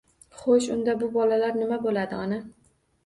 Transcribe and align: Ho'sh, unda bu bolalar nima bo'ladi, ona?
Ho'sh, 0.37 0.69
unda 0.75 0.95
bu 1.03 1.09
bolalar 1.17 1.53
nima 1.63 1.81
bo'ladi, 1.85 2.19
ona? 2.25 2.41